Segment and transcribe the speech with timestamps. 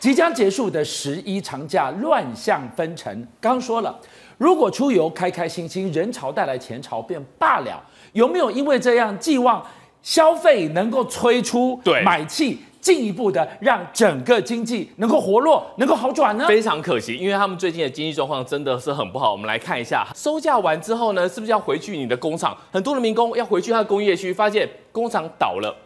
[0.00, 3.94] 即将结束的十一长假乱象纷呈，刚说了，
[4.38, 7.78] 如果出游开开心心，人潮带来钱潮便罢了，
[8.14, 9.62] 有没有因为这样寄望
[10.00, 16.46] 消费能够催出买气，进一步的让整个经济能够活络，能够好转呢？
[16.48, 19.30] 非常可惜，因为他们最近的经济状况真的是很不好。
[19.30, 22.56] 我们来看一下，收假完之后呢，是不是要回去你的工厂？
[22.72, 25.76] 很多的民工要回去他的工业区，发现工厂倒了。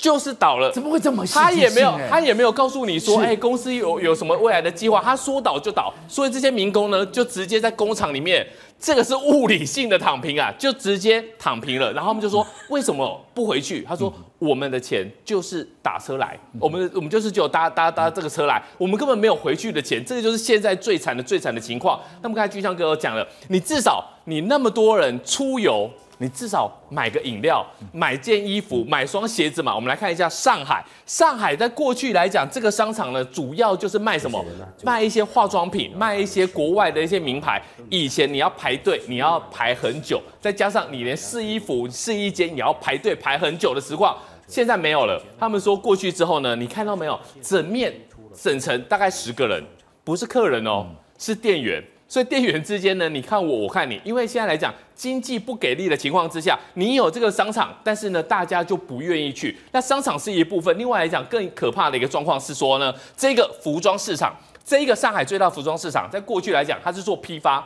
[0.00, 1.34] 就是倒了，怎么会这么细？
[1.34, 5.00] 他也没有，他也没有告诉你说，哎，公司有有什么未来的计划？
[5.04, 8.46] 他说倒就倒，所以这些民工呢，就直接在工厂里面，
[8.80, 11.92] 这个是物理性的躺平啊，就直接躺平了。
[11.92, 13.82] 然后他们就说，为什么不回去？
[13.82, 20.04] 他说，我们的钱就是打车来，我们我们就是只有搭搭搭这个车来，我们根本没有回去的钱。
[20.04, 22.00] 这个就是现在最惨的最惨的情况。
[22.22, 25.88] 那么刚才俊相哥讲了，你至少你那么多人出游。
[26.22, 29.74] 你至少买个饮料，买件衣服，买双鞋子嘛。
[29.74, 30.84] 我们来看一下上海。
[31.06, 34.44] 上海在过去来讲，这个商场呢，主要就是卖什么？
[34.82, 37.62] 卖一些化妆品，卖一些国外的一些名牌。
[37.88, 44.14] 以前你要排队，你要排很久，再加上你连试衣服、试衣间也要排队排很久的实况，
[44.50, 45.22] 现在没有了。
[45.38, 47.18] 他们说过去之后呢，你看到没有？
[47.40, 47.94] 整面
[48.34, 49.62] 整层大概十个人，
[50.02, 51.82] 不是客人哦，是店员。
[52.08, 59.56] 所以店员之间呢，你看我，我看你，因为现在来讲经济不给力的情况之下，你有这个商场，但是呢，大家就不愿意去。
[59.70, 64.34] 那商场是一部分，另外来讲更可怕的一个状况是说呢，这个服装市场，
[64.64, 67.64] 这一个上海最大服装市场，在过去来讲，它是做批发，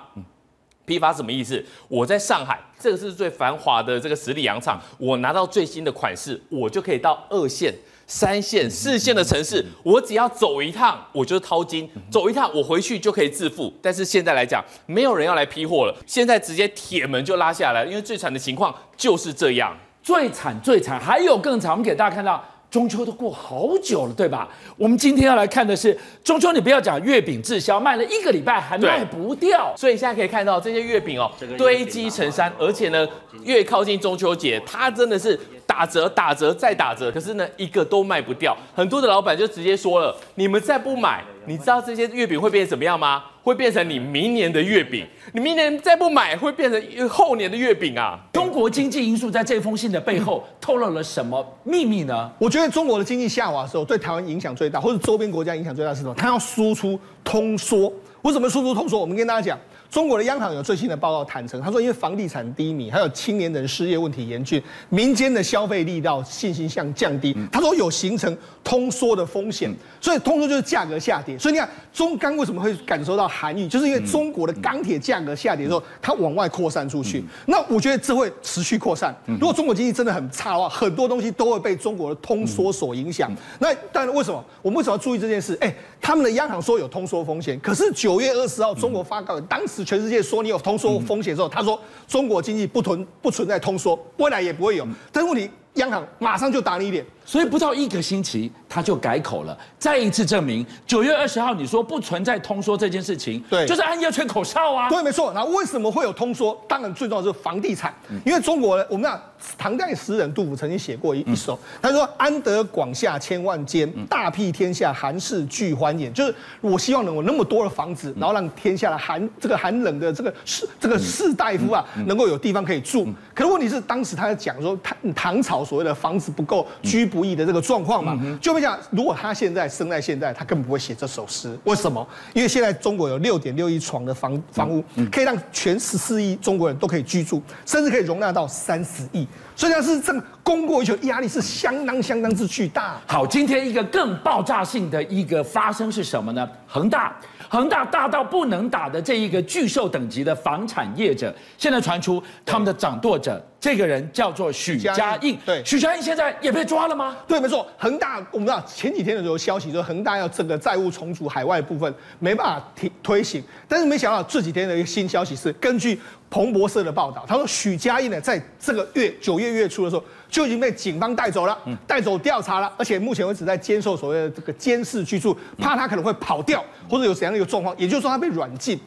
[0.85, 1.65] 批发什么意思？
[1.89, 7.75] 我在上海，这个是最繁华的这个十里洋场，我拿到最新的款式，我就可以到二线。
[8.07, 13.73] 三线、四线的城市，我只要走一趟，我就掏金；走一趟，我回去就可以致富。
[13.81, 19.75] 但是现在来讲，没有人要来批货了，现在直接铁门就拉下来，因为最惨的情况就是这样。
[20.03, 22.45] 最惨最惨，还有更惨，我们给大家看到。
[22.75, 24.49] 中秋都过好久了，对吧？
[24.77, 33.07] 我们今天要来看的是中秋，你不要讲月饼滞销，卖了一个礼拜还卖不掉，所以现在可以看到这些月饼哦，堆积成山，而且呢，
[33.45, 38.57] 越靠近中秋节，它真的是打折、打折再打折，可是呢，一个都卖不掉。
[38.75, 43.25] 很多的老板就直接说了：“你们再不买，你知道这些月饼会变成怎么样吗？
[43.43, 45.07] 会变成你明年的月饼。
[45.33, 52.31] 你明年再不买，会变成后年的月饼啊！”中国经济因素在这封信的背后透露了什么秘密呢？
[52.39, 56.15] 我觉得中国的经济下滑的时候，对台湾影响最大，或者周边国家影响最大是什么？
[56.17, 57.93] 它要输出通缩。
[58.23, 58.99] 为什么输出通缩？
[58.99, 59.59] 我们跟大家讲。
[59.91, 71.39] 中国的央行有最新的报告坦承，他说因为房地产低迷，还有青年人失业问题严峻，民间的消费力道信心向降低，他说有形成通缩的风险，所以通缩就是价格下跌。
[71.39, 77.25] 所以你看中钢为什么会感受到寒意，就是因为中国的钢铁价格下跌之后，它往外扩散出去。
[77.47, 79.15] 那我觉得这会持续扩散。
[79.27, 83.31] 如果中国经济真的很差的话，很多东西都会被中国的通缩所影响。
[83.61, 85.57] 那但为什么我们为什么要注意这件事？
[85.61, 89.74] 哎，他们的央行说有通缩风险，可是九月二十号中国发稿当时。
[89.83, 94.87] 全世界说你有通缩风险的时候，他说中国经济不存不存在通缩，未来也不会有。
[95.11, 97.05] 但是问题，央行马上就打你一脸。
[97.27, 104.91] 所以不到一个星期，他就改口了，再一次证明九月二十号你说不存在通缩这件事情，对，就是安阳泉口哨啊。
[104.91, 105.33] 对，没错。
[105.33, 106.55] 那为什么会有通缩？
[106.69, 107.95] 当然最重要的是房地产，
[108.27, 109.19] 因为中国我们讲
[109.57, 123.09] 唐代诗人杜甫曾经写过一一首，他说：“安得广厦千万间，大庇天下寒士俱欢颜。”就是我希望能有那么多的房子，然后让天下的寒这个寒冷的这个士这个士大夫啊，能够有地方可以住。
[123.35, 127.05] 可是问题是，当时他在讲说唐唐朝所谓的房子不够居。
[127.15, 131.57] 不易的这个状况嘛，就没想如果他现在生在现在，他根本不会写这首诗。
[131.63, 132.05] 为什么？
[132.33, 134.83] 因为现在中国有六点六亿床的房房屋，
[135.13, 139.29] 可以让全十四亿中国人都可以居住，甚至可以容纳到三十亿。
[139.55, 142.99] 所以他是这个供过于求，压力是相当相当之巨大。
[143.07, 146.49] 好，今天一个更爆炸性的一个发生是什么呢？
[146.67, 147.15] 恒大。
[147.55, 155.39] 恒大大到不能打的这一个巨兽等级的房产业者，现在传出他们的掌舵者，这个人叫做许家印。
[155.47, 157.17] 对，许家印现在也被抓了吗？
[157.29, 157.65] 对，没错。
[157.79, 165.97] 恒大，我们知道前几天的时候消息说，恒大要整个债务重组海外部分没办法提推行，但是没想到这几天的一个新消息是，根据
[166.29, 170.03] 彭博社的报道，他说许家印呢，在这个月九月月初的时候。
[170.29, 171.57] 就已经被警方带走了，
[171.87, 178.79] 带走调查了，而且目前为止在接受所谓的这个监视居住，怕他可能会跑掉或者有怎样的一个状况，也就是说他被软禁。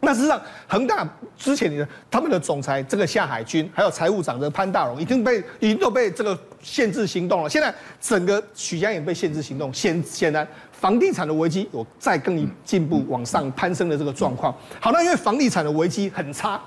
[0.00, 1.04] 那事实上，恒大
[1.36, 7.50] 之前的他们的总裁这个夏海军，还有财务长的潘大荣，已经被已经都被这个限制行动了。
[7.50, 14.54] 现在整个许家也被限制行动，显显然房地产的危机有再更一进步往上攀升的这个状况。
[14.80, 16.60] 好，那因为房地产的危机很差。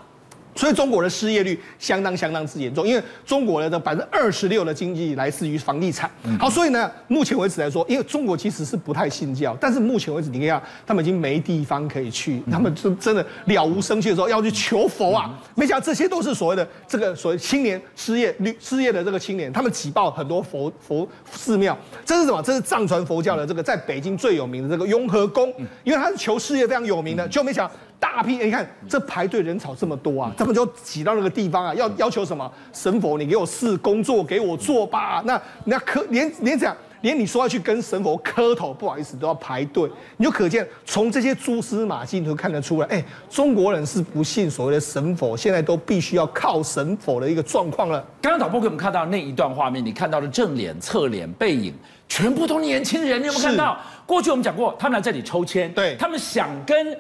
[0.62, 6.08] 所以中国的失业率相当相当之严重，因为中国的百分之二十六的经济来自于房地产。
[6.40, 15.36] 好，所以呢，目前为止来说，因为中国其实是不太信教，但是目前为止，你看他们已经没地方可以去，他们就真的了无生趣的时候要去求佛啊。
[15.56, 21.76] 没想到这些都是所谓的这个所谓青年失业率失业的这个青年，他们挤爆很多佛佛寺庙。
[22.06, 22.40] 这是什么？
[22.44, 25.52] 这是藏传佛教的这个在北京最有名的这个雍和宫，
[25.84, 27.74] 因为他是求事业非常有名的，就没想到。
[28.02, 35.22] 大批，你看这排队人潮这么多啊，他们就挤到那个地方啊，要要求什么神佛，你给我事工作给我做吧。
[35.24, 39.88] 那那磕连连这样，连你说要去跟神佛磕头，不好意思都要排队。
[40.18, 48.04] 你就可见从这些蛛丝马迹，你都看得出来，哎，中国人是不信所谓的神佛，现在都必须要靠神佛的一个状况了。
[48.20, 51.72] 刚刚导播给我们看到那一段画面，你看到的正脸、侧脸、背影，
[52.10, 53.78] 全部都年轻人，你有没有看到？
[54.08, 56.98] 过去我们讲过，他们来这里抽签，对他们想跟。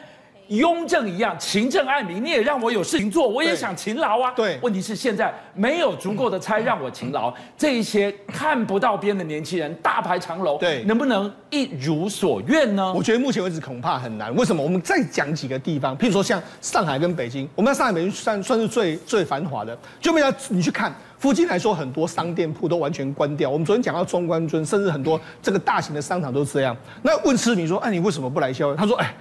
[0.48, 4.32] 雍正一样勤政爱民，你也让我有事情做，我也想勤劳啊。
[4.36, 12.94] 对，问题是现在没有足够的差让我勤劳，这一些看不到边的年轻人大排长龙，对，能不能一如所愿呢？
[12.94, 14.36] 我觉得目前为止恐怕很难。
[14.36, 14.62] 为什么？
[14.62, 23.50] 我们再讲几个地方，譬如说像上海跟北京，我们在上海、北京算算是最最繁华的，就比如你去看附近来说，很多商店铺都完全关掉。
[23.50, 26.76] 我们昨天讲到中关村，甚至很多这个大型的商场都是这样。
[27.02, 28.76] 那问市民说，哎，你为什么不来消费？
[28.78, 29.14] 他说，哎，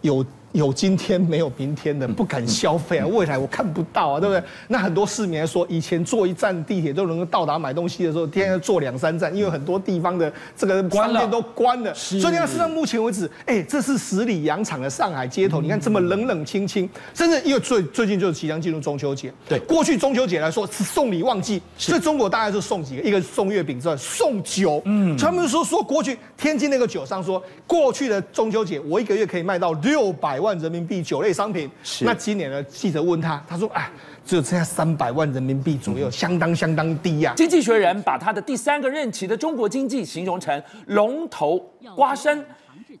[0.00, 0.24] 有。
[0.52, 3.06] 有今天没有明天的，不敢消费啊！
[3.06, 4.42] 未来我看不到啊，对不对？
[4.68, 11.92] 那很多市民来说，以前坐一站地铁都能够到达买东西的时候，天天坐两三站，因为很多地方的这个商店都关了。
[11.94, 19.32] 所以你看，事实上目前为止，哎，这是十里洋场的上海街头，你看这么冷冷清清，甚至因为最最近就是即将进入中秋节。
[19.48, 24.80] 对，过去中秋节来说是送礼旺季，所以中国大概是送几个，一个送月饼之外，送酒。
[24.86, 31.16] 嗯，他们说说过去天津那个酒商说，过去的中秋节我一个月可以卖到六百万人民币酒。
[31.22, 31.68] 类商品，
[32.02, 32.62] 那今年呢？
[32.64, 33.90] 记者问他，他说：“哎，
[34.24, 41.58] 只有剩下三百万人民币左右，相当相当低呀。”经济学人把他的第三个任期的中国经济形容成龙头
[41.96, 42.44] 瓜身，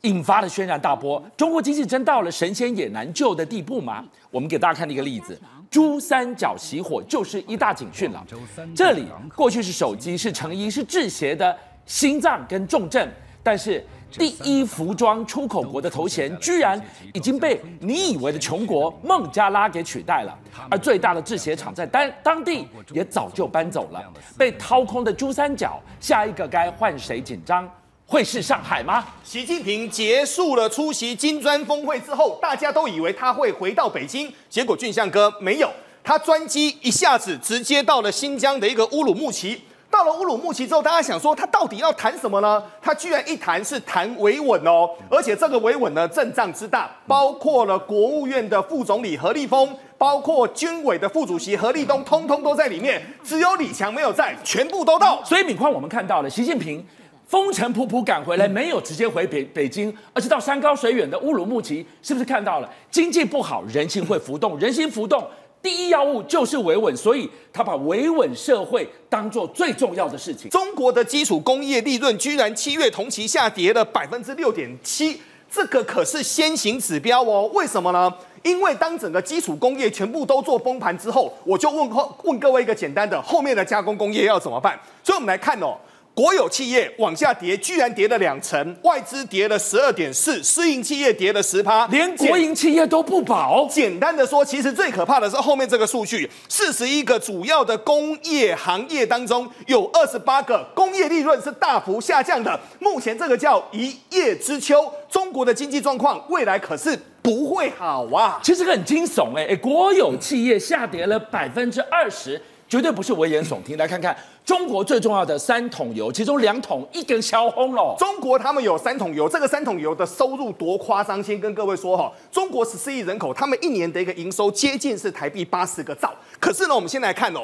[0.00, 1.22] 引发了轩然大波。
[1.36, 4.04] 中国经济真到了神仙也难救的地步吗？
[4.30, 5.38] 我们给大家看一个例子：
[5.70, 8.26] 珠三角熄火就是一大警讯了。
[8.74, 9.06] 这里
[9.36, 13.08] 过去是手机，是成衣，是制鞋的心脏跟重症，
[13.42, 13.84] 但是。
[14.18, 16.80] 第一服装出口国的头衔，居然
[17.12, 20.36] 已经被你以为的穷国孟加拉给取代了，
[20.70, 24.02] 而最大的制鞋厂在当当地也早就搬走了。
[24.36, 27.68] 被掏空的珠三角，下一个该换谁紧张？
[28.08, 29.04] 会是上海吗？
[29.24, 35.68] 习近平结束了出席金砖峰会之后，大家都以为他会回到北京，结果俊相哥没有，
[36.04, 39.60] 他专机一下子直接到了新疆的一个乌鲁木齐。
[39.90, 42.62] 到了乌鲁木齐之后，大家想说他到底要谈什么呢？
[42.82, 55.22] 他居然一谈是谈维稳哦，而且这个维稳呢阵仗之大，包括了国务院的副总理何立峰，包括军委的副主席何立东，通通都在里面，只有李强没有在，全部都到。
[55.24, 56.84] 所以敏宽，我们看到了习近平
[57.26, 65.26] 风尘仆仆赶回来，没有直接回北北京，而是到山高水远的乌鲁木齐，是不是看到了经济不好，人心会浮动，人心浮动。
[65.66, 70.48] 第一要务就是维稳，所以他把维稳社会当做最重要的事情。
[70.48, 75.20] 中国的基础工业利润居然七月同期下跌了百分之六点七，
[75.50, 77.50] 这个可是先行指标哦。
[77.52, 78.08] 为什么呢？
[78.44, 84.78] 因为当整个基础工业全部都做崩盘之后，我就问后问各位一个简单的：后面的加工工业要怎么办？
[85.02, 85.76] 所以我们来看哦。
[86.16, 93.68] 国有企业往下跌，居然跌了两成，外资跌了十二点四，私营企业跌了十趴，连国营企业都不保。
[93.68, 102.58] 简单的说，其实最可怕的是后面这个数据：四十一个主要的工业行业当中，有二十八个工业利润是大幅下降的。
[102.78, 108.40] 目前这个叫一叶知秋，中国的经济状况未来可是不会好啊！
[108.42, 112.40] 其实很惊悚哎、欸、哎，国有企业下跌了百分之二十。
[112.68, 117.94] 绝对不是危言耸听，来看看中国最重要的三桶油，其中两桶一根销轰了。
[117.98, 121.22] 中国他们有三桶油，这个三桶油的收入多夸张？
[121.22, 126.12] 先跟各位说哈，中国十四亿人口，他们一年的一个营收接近是台币八十个兆。
[126.40, 127.40] 可是呢，我们先来看哦。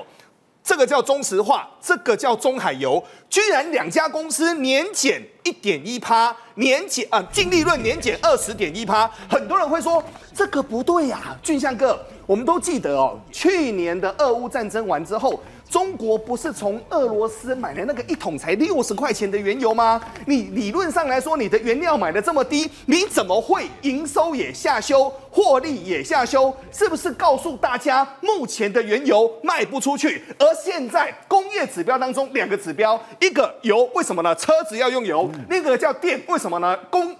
[0.65, 9.11] 这个叫中石化，这个叫中海油，居然两家公司年减一点一趴，年减啊净利润年减二十点一趴。
[9.29, 10.01] 很多人会说
[10.33, 15.41] 这个不对呀、俊相哥，我们都记得哦，去年的俄乌战争完之后。
[15.71, 19.99] 中国不是从俄罗斯买了那个一桶才六十块钱的原油吗？
[20.27, 26.55] 你理论上来说，你的原料买的这么低，你怎么会营收也下修，获利也下修？
[26.71, 30.23] 是不是告诉大家，目前的原油卖不出去？
[30.39, 34.35] 而现在工业指标当中两个指标，一个油为什么呢？
[34.35, 36.77] 车子要用油，另一个叫电，为什么呢？
[36.91, 37.17] 工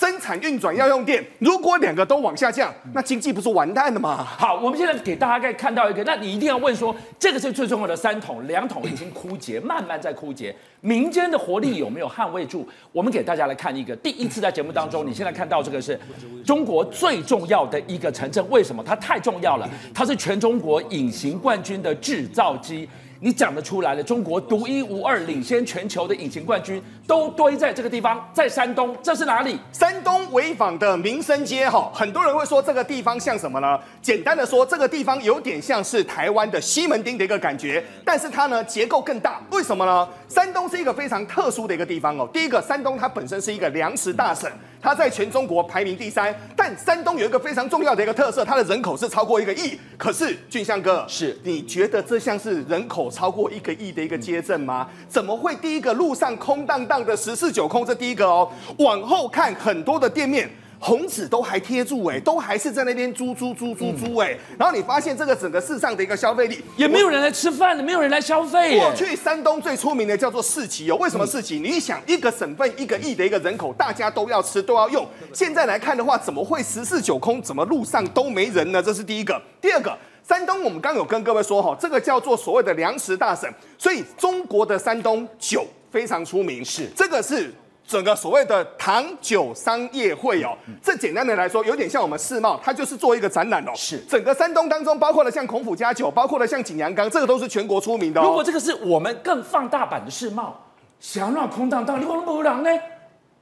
[0.00, 4.24] 生产运转要用电，如果两个都往下降，那经济不是完蛋了吗？
[4.24, 12.66] 好，我们现在给大家看到一个，那你一定要问说，这个是最重要的三桶，两桶已经枯竭，慢慢在枯竭，民间的活力有没有捍卫住？
[12.92, 16.00] 我们给大家来看一个，第一次在节目当中，你现在看到这个是
[16.46, 18.82] 中国最重要的一个城镇，为什么？
[18.82, 22.88] 它太重要了，它是全中国隐形冠军的制造机。
[23.22, 29.58] 你讲得出来了，中国独一无二、领先全球的隐形冠军都堆在这个地方，在山东，这是哪里？
[29.72, 33.78] 山东潍坊的民生街，哈，很多人会说这个地方像什么呢？
[34.00, 40.08] 简单的说，这个地方有点像是台湾的西门町的一个感觉，但是它呢结构更大，为什么呢？
[40.26, 42.26] 山东是一个非常特殊的一个地方哦。
[42.32, 44.50] 第一个，山东它本身是一个粮食大省。
[44.82, 49.78] 它在全中国排名第三，但山东有一个非常重要的一个特色，它的人口是超过一个亿。
[49.98, 54.88] 可是俊相哥，是你觉得这像是人口超过一个亿的一个街镇吗？
[55.08, 57.84] 怎么会第一个路上空荡荡的十四九空？
[57.84, 60.48] 这第一个哦，往后看很多的店面。
[60.82, 68.78] 红纸都还贴住哎，都还是在那边租租租租租哎，然后你发现这个整个市上的一个消费力也没有人来吃饭的，没有人来消费。
[68.78, 71.60] 过去山东最出名的叫做市集哦，为什么市集？
[71.60, 77.42] 你一想一个省份一个亿的一个人口，大家都要吃都要用，现在来看的话，怎么会十四九空？
[77.42, 78.82] 怎么路上都没人呢？
[78.82, 79.38] 这是第一个。
[79.60, 79.94] 第二个，
[80.26, 83.46] 山东我们刚有跟各位说哈，这个叫做所谓的粮食大省，
[83.76, 87.52] 所以中国的山东酒非常出名，是这个是。
[87.90, 93.72] 整个所谓的糖酒商业会哦，这简单的来说，有点像我们世贸，它就是做一个展览哦。
[93.74, 98.24] 是整个山东当中，包括了像孔府家酒，包括了像景阳冈，这个都是全国出名的哦。
[98.26, 100.56] 如果这个是我们更放大版的世贸，
[101.00, 102.70] 想让空荡荡，你往不让呢？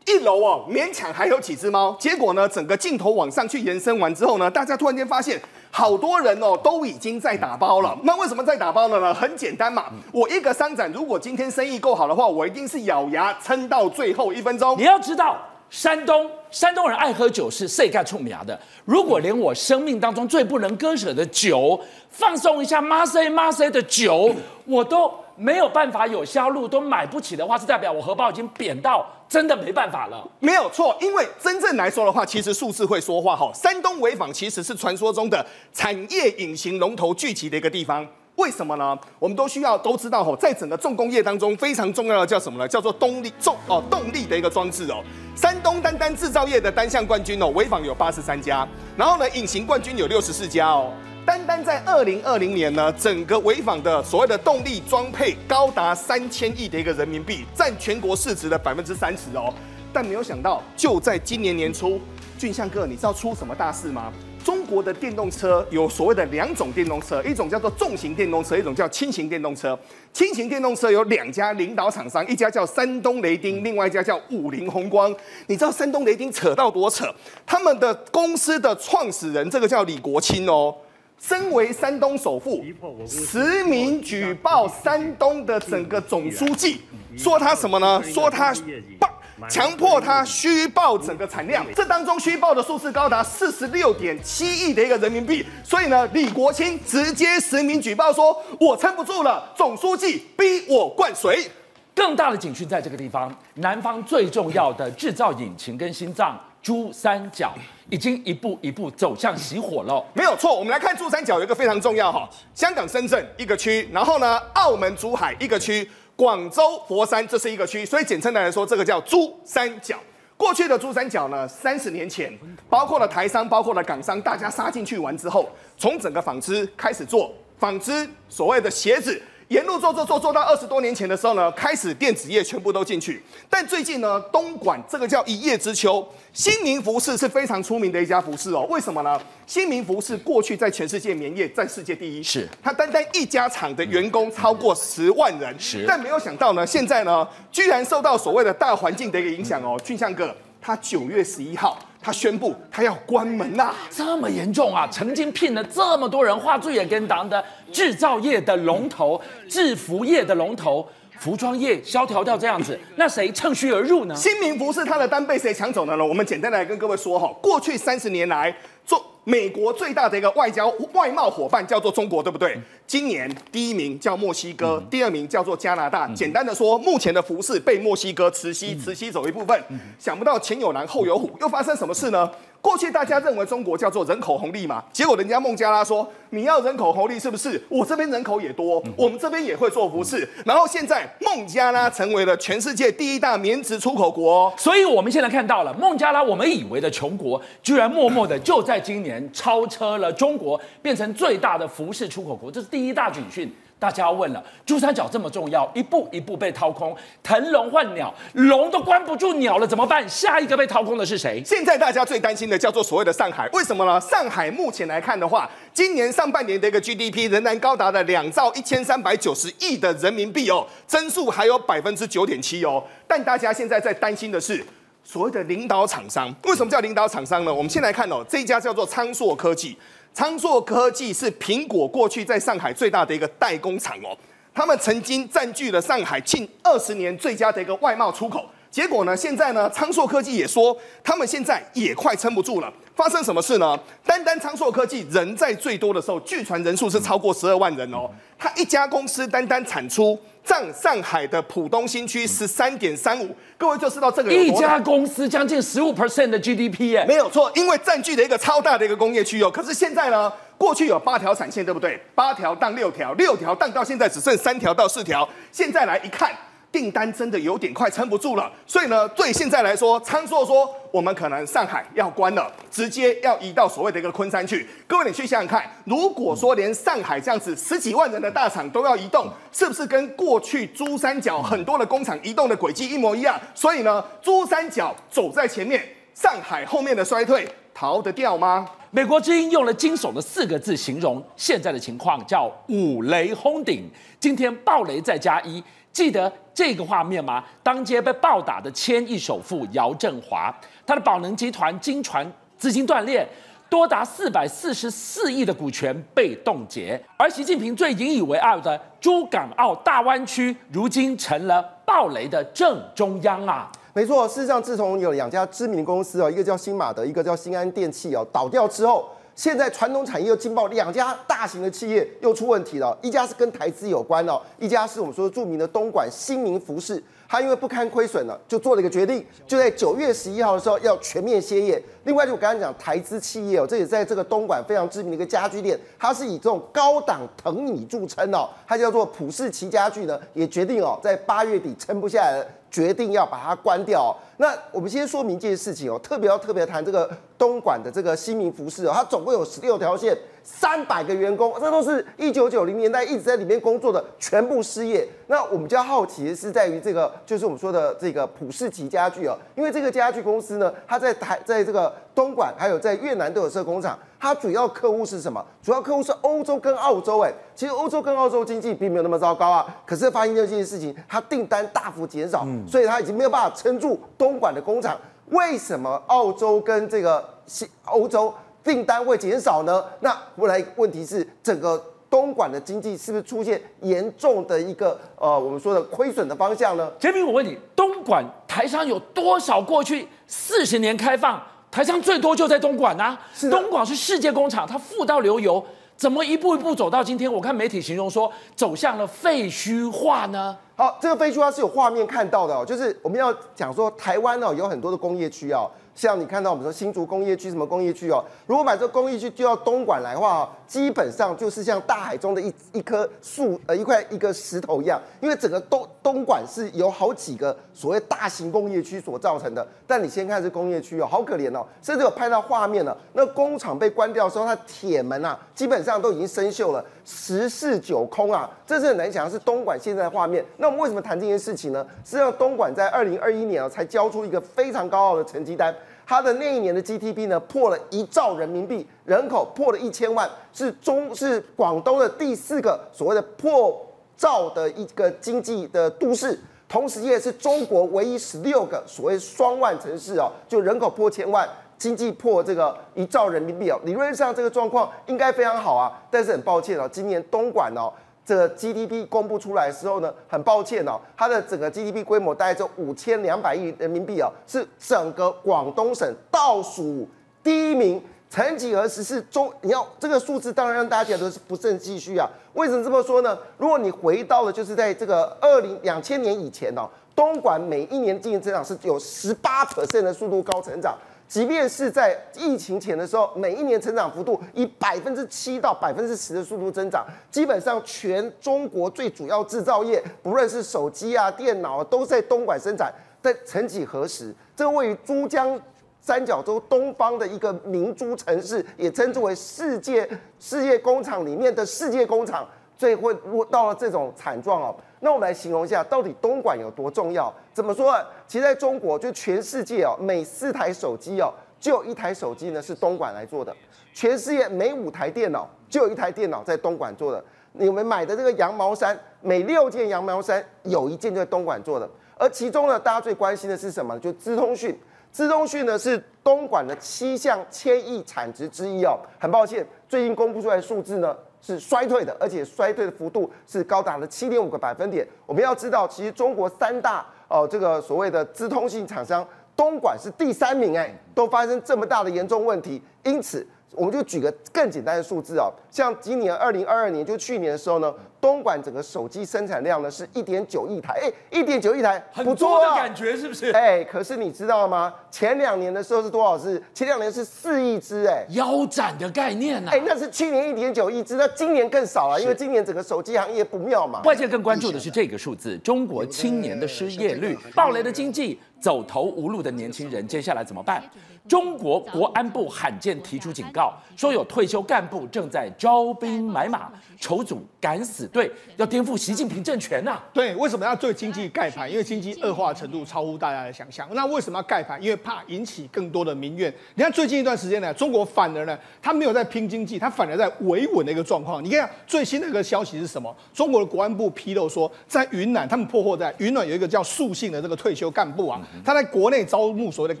[0.08, 1.94] 一楼哦，勉强还有几只猫。
[2.00, 5.38] 结果呢，整个镜头往上去延伸完之后呢，大家突然间发现，
[5.70, 7.94] 好多人哦都已经在打包了。
[8.04, 9.12] 那为什么在打包了呢？
[9.12, 14.74] 很简单嘛，我一个商展，如果今天生意够好的话，我一定是咬牙撑到最后一分钟。
[14.78, 15.36] 你要知道，
[15.68, 18.58] 山东山东人爱喝酒是世界出名的。
[18.86, 24.34] 如果连我生命当中最不能割舍的酒，放松一下马赛马赛的酒，
[24.64, 25.12] 我都。
[25.40, 30.26] 没有办法有销路，都买不起的话，是代表我荷包已经扁到真的没办法了。
[30.40, 33.50] 没有错，因为真正来说的话，其实数字会说话哈。
[33.54, 38.06] 山东潍坊其实是传说中的产业隐形龙头聚集的一个地方。
[38.36, 38.96] 为什么呢？
[39.18, 42.68] 我们都需要都知道哈，在整个重工业当中非常重要的叫什么呢？
[42.68, 45.02] 叫做动力重哦动力的一个装置哦。
[45.34, 48.66] 山东单单制造业的单项冠军哦，潍坊有八十三家，
[48.96, 50.92] 然后呢，隐形冠军有六十四家哦。
[51.28, 59.52] 单单在二零二零年呢，整个潍坊的所谓的动力装配高达三千亿的一个人民币，占全国市值的百分之三十哦。
[59.92, 62.00] 但没有想到，就在今年年初，
[62.38, 64.10] 俊相哥，你知道出什么大事吗？
[64.42, 69.78] 中国的电动车有所谓的两种电动车，一种叫做重型电动车，一种叫轻型电动车。
[70.14, 75.14] 轻型电动车有两家领导厂商，一家叫山东雷丁，另外一家叫五菱宏光。
[75.46, 77.14] 你知道山东雷丁扯到多扯？
[77.44, 80.74] 他们的公司的创始人，这个叫李国清哦。
[81.20, 82.64] 身为山东首富，
[83.06, 86.80] 实名举报山东的整个总书记，
[87.16, 88.02] 说他什么呢？
[88.04, 88.54] 说他
[88.98, 89.10] 报，
[89.48, 95.44] 强迫他虚报整个产量，这当中虚报的数字高达四十六点七亿的一个人民币。
[95.64, 101.50] 所以呢，李国清直接实名举报说，我撑不住了，总书记逼我灌水。
[101.94, 106.38] 更大的警讯在这个地方，南方最重要的制造引擎跟心脏。
[106.62, 107.54] 珠三角
[107.88, 110.54] 已经一步一步走向熄火了，没有错。
[110.54, 119.96] 我们来看珠三角有一个非常重要哈，香港、深圳一个区，然后呢，澳门、珠海一个区，广州、佛山这是一个区，所以简称来说，这个叫珠三角。
[120.36, 122.32] 过去的珠三角呢，三十年前，
[122.68, 129.20] 包括了台商，包括了港商，大家杀进去完之后，从整个纺织开始做纺织，所谓的鞋子。
[129.48, 133.22] 沿路做做做做到二十多年前的时候呢，开始电子业全部都进去。
[133.48, 138.66] 但最近呢，东莞这个叫一叶知秋，新民服饰是非常出名的一家服饰哦。
[138.68, 139.18] 为什么呢？
[139.46, 145.86] 新民服饰过去在全世界棉业占世界第一，是它单单一家厂的员工超过十万人，是。
[145.88, 149.80] 但没有想到呢，现在呢，居然受到所谓的大环境的一个影响哦。
[149.82, 151.78] 俊相哥，他九月十一号。
[152.00, 154.88] 他宣布他要关门呐、啊，这么严重啊！
[154.90, 160.86] 曾经聘了这么多人，画最眼跟党的制造业的龙头、制服业的龙头、
[161.18, 164.14] 服装业萧条到这样子，那谁趁虚而入呢？
[164.14, 166.04] 新民服饰他的单被谁抢走了呢？
[166.04, 168.54] 我们简单来跟各位说哈，过去三十年来
[168.88, 169.04] 做。
[169.24, 172.58] 美国最大的一个外交外贸伙伴叫做中国，对不对？
[172.86, 176.08] 今年第一名叫墨西哥，第二名叫做加拿大。
[176.14, 179.62] 简单的说，目前的服饰被墨西哥磁吸，磁吸走一部分。
[179.98, 182.30] 想不到前有狼后有虎，又发生什么事呢？
[182.60, 187.62] 过去大家认为中国叫做人口红利嘛，结果人家孟加拉说，你要人口红利是不是？
[187.68, 190.28] 我这边人口也多，我们这边也会做服饰。
[190.44, 194.52] 然后现在孟加拉成为了全世界第一大棉质出口国哦。
[194.56, 203.50] 所以我们现在看到了孟加拉，我们以为的穷国，居然默默的就在今年超车了中国，变成最大的服饰出口国，这是第一大警讯。
[203.80, 210.04] 大家要问了，珠三角这么重要，一步一步被掏空，腾笼换鸟，笼都关不住鸟了，怎么办？
[210.08, 211.40] 下一个被掏空的是谁？
[211.46, 214.00] 现在大家最担心的叫做所谓的上海，为什么呢？
[214.00, 222.82] 上海目前来看的话，今年上半年的一个 GDP 仍然高达了两兆一千三百九十亿的人民币哦，增速还有百分之九点七哦。
[223.06, 224.66] 但大家现在在担心的是
[225.10, 227.54] 所谓的领导厂商，为什么叫领导厂商呢？
[227.54, 229.74] 我们先来看哦，这一家叫做昌硕科技。
[230.12, 234.14] 昌硕科技是苹果过去在上海最大的一个代工厂哦，
[234.52, 242.70] 他们曾经占据了上海近二十年最佳的一个外贸出口，结果呢，现在呢，昌硕科技也说他们现在也快撑不住了。
[242.98, 243.78] 发生什么事呢？
[244.04, 248.10] 单单昌硕科技人在最多的时候，据传人数是超过十二万人哦。
[248.36, 259.48] 它一家公司单单产出占上海的浦东新区十三点三五，各位就知道这个一家公司将近十五 percent 的 GDP 耶，没有错，因为占据了一个超大的一个工业区哦。
[259.48, 262.02] 可是现在呢，过去有八条产线，对不对？
[262.16, 265.28] 八条当六条，六条当到现在只剩三条到四条。
[265.52, 266.32] 现在来一看。
[266.70, 274.68] 订单真的有点快撑不住了，所以呢，对现在来说，昌硕说我们可能上海要关了，直接要移到所谓的一个昆山去。
[274.86, 283.40] 各位，你去想想看，如果说连上海这样子十几万人的大厂都要移动，是不是跟过去珠三角很多的工厂移动的轨迹一模一样？
[283.54, 285.82] 所以呢，珠三角走在前面，
[286.14, 288.68] 上海后面的衰退逃得掉吗？
[288.90, 293.86] 美国之音用了惊悚的四个字形容现在的情况，叫五雷轰顶。
[294.18, 295.62] 今天暴雷再加一。
[295.92, 297.42] 记得这个画面吗？
[297.62, 300.54] 当街被暴打的千亿首富姚振华，
[300.86, 303.26] 他的宝能集团惊传资金断裂，
[303.68, 307.00] 多达四百四十四亿的股权被冻结。
[307.16, 313.70] 而习近平最引以为傲的珠港澳大湾区，如今成了暴雷的正中央啊！
[313.92, 319.08] 没错，事实上，自从有两家知名公司哦，一个叫新马德，一个叫新安电器哦，倒掉之后。
[319.38, 322.98] 现在传统产业又惊爆，两家大型的企业又出问题了。
[323.00, 331.80] 一家是跟台资有关哦，一家是我们说著名的东莞新民服饰，它因为不堪亏损了，就做了一个决定，就在九月十一号的时候要全面歇业。
[332.04, 344.16] 另外，就我刚刚讲台资企业哦，这也在这个东莞非常知名的一个家具店，它是以这种高档藤椅著称哦，它叫做普世奇家具呢，也决定哦，在八月底撑不下来了，决定要把它关掉哦。
[344.38, 350.16] 那我们先说明一件事情哦，特别要特别谈这个东莞的这个新民服饰哦，它总共有十六条线，
[350.50, 355.06] 三百个员工，这都是一九九零年代一直在里面工作的，全部失业。
[355.26, 365.44] 那我们比较好奇的是在于这个，就是我们说的这个普世奇家具哦，因为这个家具公司呢，它在台在这个东莞还有在越南都有设工厂，它主要客户是什么？
[365.62, 367.20] 主要客户是欧洲跟澳洲。
[367.20, 374.98] 哎，其实欧洲跟澳洲经济并没有那么糟糕啊，可是发现这件事情，它订单大幅减少，所以它已经没有办法撑住东莞的工厂。
[375.30, 378.32] 为什么澳洲跟这个西欧洲
[378.68, 379.82] 订单会减少呢？
[380.00, 381.82] 那未来问题是整个。
[382.10, 386.90] 东莞的经济是不是出现严重的一个呃，我们说的亏损的方向呢？
[386.98, 389.60] 杰明，我问你，东莞台商有多少？
[389.60, 391.38] 过去四十年开放，
[391.70, 393.20] 台商最多就在东莞啊。
[393.34, 395.62] 是东莞是世界工厂，它富到流油，
[395.98, 397.30] 怎么一步一步走到今天？
[397.30, 400.56] 我看媒体形容说，走向了废墟化呢？
[400.76, 405.70] 好，这个废墟化是有画面看到的哦，就是我们要讲说，台湾哦有很多的工业区哦。
[405.98, 419.66] 像你看到我们说新竹工业区什么工业区哦，如果把这工业区丢到东莞来的话，基本上就是像大海中的一一棵树呃一块一个石头一样，因为整个东东莞是由好几个所谓大型工业区所造成的。
[419.88, 430.44] 但你先看这工业区哦，好可怜哦，甚至有拍到画面了，那工厂被关掉的时候，它铁门啊基本上都已经生锈了，十室九空啊，这是很难想象是东莞现在的画面。
[430.58, 431.84] 那我们为什么谈这件事情呢？
[432.04, 435.74] 实际上东莞在二零二一年啊才交出一个非常高傲的成绩单。
[436.08, 443.78] 它的那一年的 GDP 呢，破了一兆人民币，人口破了一千万，是中是广东的第四个所谓的破
[444.16, 457.92] 兆的一个经济的都市，同时也是中国唯一十六个所谓双万城市哦，就人口破千万，经济破这个一兆人民币哦，理论上这个状况应该非常好啊，但是很抱歉哦，今年东莞哦。
[458.28, 467.08] 这个 GDP 公布出来的时候呢，很抱歉哦，它的整个 GDP 规模大概就五千两百亿人民币哦，是整个广东省倒数
[467.42, 468.02] 第一名。
[468.28, 472.28] 曾几何时是中，你要这个数字当然让大家觉得是不胜唏嘘啊。
[472.52, 473.38] 为什么这么说呢？
[473.56, 476.86] 如果你回到了就是在这个二零两千年以前哦，
[477.16, 480.94] 东莞每一年经济增长是有十八%的速度高成长。
[481.28, 492.90] 即便是在疫情前的时候，每一年成长幅度以百分之七到百分之十的速度增长，基本上全中国最主要制造业，不论是手机啊、电脑啊，都在东莞生产。
[493.20, 495.60] 但曾几何时，这位于珠江
[496.00, 500.08] 三角洲东方的一个明珠城市，也称之为世界
[500.40, 504.76] 世界工厂里面的世界工厂，最后落到了这种惨状哦。
[505.00, 507.32] 那我们来形容一下，到底东莞有多重要？
[507.52, 507.94] 怎么说？
[508.26, 513.52] 其实在中国，就全世界哦，每四台手机哦，就有一台手机呢是东莞来做的；
[513.94, 517.24] 全世界每五台电脑，就有一台电脑在东莞做的。
[517.52, 521.88] 你们买的这个羊毛衫，每六件羊毛衫有一件就在东莞做的。
[522.16, 523.98] 而其中呢，大家最关心的是什么？
[523.98, 524.78] 就资通讯。
[525.10, 528.98] 资通讯呢是东莞的七项千亿产值之一哦。
[529.18, 535.06] 很抱歉，最近公布出来的数字呢，是衰退的，而且衰退的幅度是高达了七点五个百分点。
[535.26, 543.46] 我们要知道，其实中国三大呃，这个所谓的资通信厂商，东莞是第三名，哎，都发生这么大的严重问题，因此。
[543.72, 553.50] 我们就举个更简单的数字哦，像今年二零二二年，就去年的时候呢，东莞整个手机生产量呢是一点九亿台，哎，一点九亿台，不错的感觉是不是？
[553.52, 554.92] 哎，可是你知道吗？
[555.10, 556.60] 前两年的时候是多少只？
[556.74, 564.00] 前两年是四亿只，哎，腰斩的概念呐，哎，那是去年一点九亿只，那今年更少了，因为今年整个手机行业不妙嘛。
[564.04, 570.82] 外界更关注的是这个数字，中国青年的失业率，暴雷的经济，走投无路的年轻人，接下来怎么办？
[571.28, 580.04] 中国国安部罕见提出警告，说有退休干部正在招兵买马，筹组敢死队，要颠覆习近平政权呐、啊。
[580.14, 581.68] 对，为什么要对经济盖牌？
[581.68, 583.86] 因为经济恶化程度超乎大家的想象。
[583.92, 584.78] 那为什么要盖牌？
[584.80, 586.52] 因为怕引起更多的民怨。
[586.74, 591.44] 你看最近一段时间呢，中国反而呢，他没有在拼经济，他反而在维稳的一个状况。
[591.44, 593.14] 你看最新的一个消息是什么？
[593.34, 600.00] 中国的国安部披露说，在云南，他们破获在云南有一个叫树信的这个退休干部啊，他在国内招募所谓的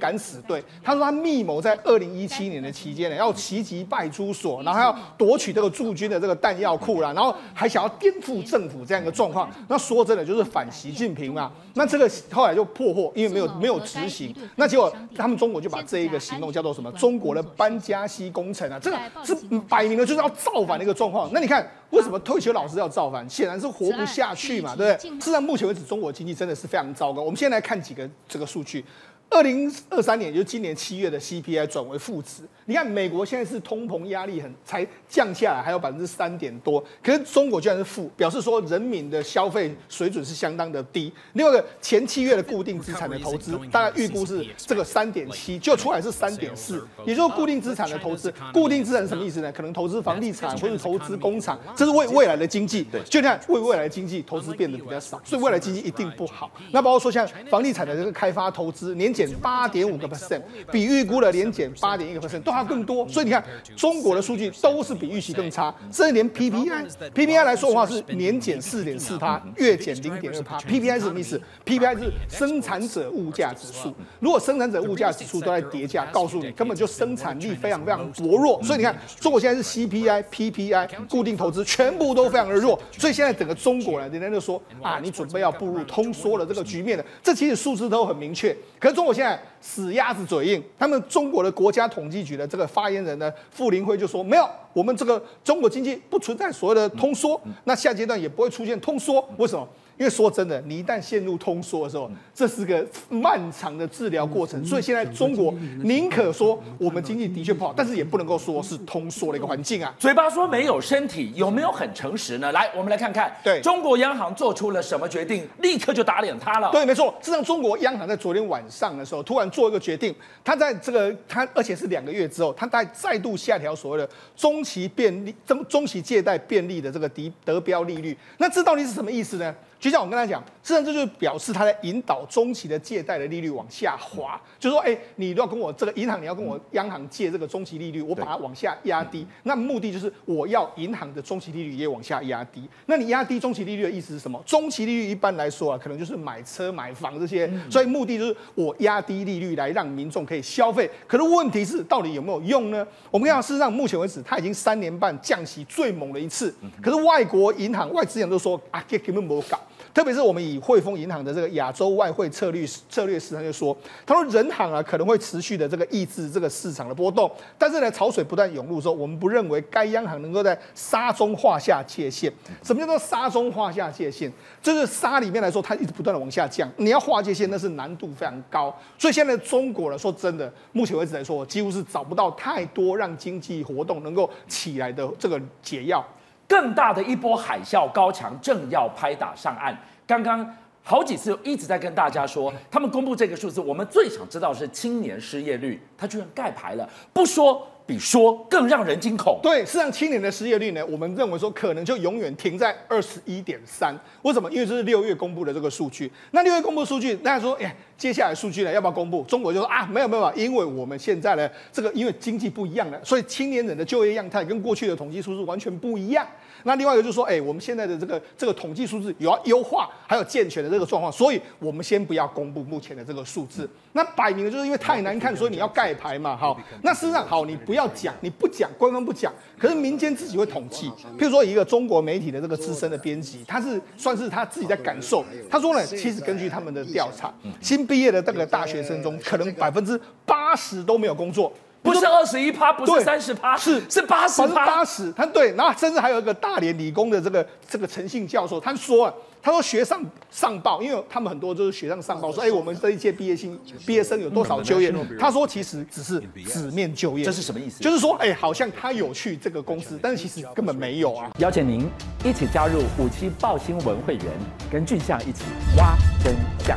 [0.00, 0.64] 敢死队。
[0.82, 1.17] 他说他。
[1.18, 9.50] 密谋在二零一七年的期间呢，要袭击派出所，然后还要夺取这个驻军的这个弹药库啦，然后还想要颠覆政府这样一个状况。
[9.68, 11.52] 那说真的，就是反习近平嘛。
[11.74, 14.34] 那这个后来就破获，因为没有没有执行。
[14.56, 16.90] 那结果他们中国就把这一个行动叫做什么？
[16.92, 19.34] 中国的班加西工程啊，这个是
[19.68, 21.30] 摆明了就是要造反的一个状况。
[21.32, 23.28] 那你看，为什么退休老师要造反？
[23.28, 25.10] 显然是活不下去嘛，对不对？
[25.18, 27.22] 事实上，目前为止，中国经济真的是非常糟糕。
[27.22, 28.84] 我们先来看几个这个数据。
[29.30, 32.42] 二零二三年，就是今年七月的 CPI 转为负值。
[32.64, 41.12] 你看，美国现在是通膨压力很才降下来，还有百分之三点多，可是中国居然是负，表示说人民的消费水准是相当的低。
[41.34, 48.32] 另外一个前七月的固定资产的投资，大概预估是这个三点七，就出来是三点四，也就是固定资产的投资。
[48.52, 49.52] 固定资产是什么意思呢？
[49.52, 52.82] 可能投资房地产或者投资工厂，这是为未来的经济。
[52.84, 56.50] 对就看为未来的经济投资变得比较少，所以未来经济一定不好。
[56.72, 59.17] 那包括说像房地产的这个开发投资年。
[59.18, 63.44] 减八点五个 percent，比预估的年减八点一个 percent 都还更多，所以你看
[63.76, 70.56] 中国的数据都是比预期更差，甚至连 PPI，PPI 来说的话是年减四点四趴，月减零点二趴。
[70.60, 78.62] PPI 是什么意思？PPI 是生产者物价指数，如果生产者物价指数都在跌价，告诉你根本就生产力非常非常薄弱。
[78.62, 87.04] 所以你看中国现在是 CPI、PPI、固定投资全部都非常的弱，所以现在整个中国呢，人家就说啊，你准备要步入通缩的这个局面了。
[87.20, 89.07] 这其实数字都很明确，可是中。
[89.08, 99.66] 我现在死鸭子嘴硬，他们中国的国家统计局的这个发言人呢，傅林辉就说没有，我们这个中国经济不存在所谓的通缩，那下阶段也不会出现通缩，为什么？
[99.98, 104.64] 因为说真的，你一旦陷入通缩的时候，这是个漫长的治疗过程。
[104.64, 109.92] 所以现在中国宁可说我们经济的确不好，但是也不能够说是通缩的一个环境啊。
[109.98, 112.52] 嘴巴说没有，身体有没有很诚实呢？
[112.52, 116.70] 来，我们来看看，对中国央行做出了什么决定，立刻就打脸他了。
[116.70, 128.16] 对，没错，事实上中国央行在昨天晚上的时候突然做一个决定，他在这个他而且是两个月之后，他再再度下调所谓的中期便利中中期借贷便利的这个得得标利率。
[128.36, 129.52] 那这到底是什么意思呢？
[129.80, 142.68] 就像我跟他讲，实际上这就是表示他在引导中期的借贷的利率往下滑，就是说，哎，你要跟我这个银行，你要跟我央行借这个中期利率，我把它往下压低，那目的就是我要银行的中期利率也往下压低。
[142.86, 144.42] 那你压低中期利率的意思是什么？
[144.44, 150.90] 中期利率一般来说啊，可能就是买车买房这些，所以目的就是我压低利率来让民众可以消费。
[151.06, 152.86] 可是问题是，到底有没有用呢？
[153.10, 159.58] 我们看，事实上目前为止，它已经三年半降息最猛的一次，可是外国银行外资银行都说啊，根本没有搞。
[159.94, 172.32] 特别是我们以汇丰银行的这个亚洲外汇策略策略师他就说，他说人行啊可能会持续的这个抑制这个市场的波动，但是呢潮水不断涌入的时候，我们不认为该央行能够在沙中画下界限。
[172.62, 174.30] 什么叫做沙中画下界限？
[174.62, 178.74] 就是沙里面来说，它一直不断的往下降，你要画界限那是难度非常高。
[178.98, 186.04] 所以现在中国呢，说真的，目前为止来说，几乎是找不到太多让经济活动能够起来的这个解药。
[186.48, 189.76] 更大的一波海啸高墙正要拍打上岸。
[190.06, 199.40] 刚刚好几次一直在跟大家说，他们公布这个数字，我们最想知道是青年失业率，他居然盖牌了，不说比说更让人惊恐。
[199.42, 203.98] 对，事实上青年的失业率呢，我们认为说可能就永远停在二十一点三。
[204.20, 204.50] 为什么？
[204.52, 206.12] 因为这是六月公布的这个数据。
[206.32, 209.22] 那六月公布数据，大家说，哎，接下来数据呢要不要公布？
[209.22, 216.26] 中国就说啊，没有办法，因为我们现在呢，这个因为经济不一样了，所以青年人的就业样态跟过去的统计数字完全不一样。
[216.64, 223.68] 那另外一个就是说，哎，我们现在的这个这个统计数字有要优化，还有健全的这个状况，所以我们先不要公布目前的这个数字。
[223.92, 226.36] 那摆明了就是因为太难看，所以你要盖牌嘛。
[226.36, 230.88] 好，那事实上好，你不要讲，你不讲，官方不讲，可是民间自己会统计。
[231.18, 241.52] 譬如说一个中国媒体的这个资深的编辑，他是算是他自己在感受，他说呢，其实根据他们的调查，新毕业的这个大学生中，可能百分之八十都没有工作。
[241.82, 245.12] 不是二十一趴，不是三十趴，是是八十趴，八十。
[245.12, 254.92] 他对，然后甚至还有一个大连理工的这个这个陈姓教授，他说啊，他说学上上报，因为他们很多就是学上上报，说哎，我们这一届毕业生毕业生有多少就业？
[255.18, 257.80] 他说其实只是纸面就业，这是什么意思？
[257.80, 261.30] 就是说哎，好像他有去这个公司，但是其实根本没有啊。
[261.38, 261.88] 邀请您
[262.24, 264.24] 一起加入五七报新闻会员，
[264.70, 265.44] 跟俊相一起
[265.76, 266.34] 挖真
[266.66, 266.76] 相。